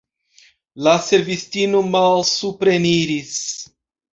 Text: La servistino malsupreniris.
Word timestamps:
La 0.87 0.95
servistino 1.09 1.83
malsupreniris. 1.97 3.37